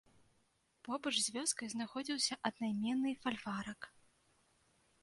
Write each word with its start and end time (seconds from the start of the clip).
Побач 0.87 1.13
з 1.25 1.35
вёскай 1.35 1.67
знаходзіўся 1.75 2.33
аднайменны 2.51 3.11
фальварак. 3.23 3.81